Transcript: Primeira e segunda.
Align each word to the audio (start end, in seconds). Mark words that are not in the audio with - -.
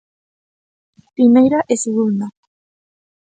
Primeira 1.15 1.59
e 1.73 1.75
segunda. 1.85 2.27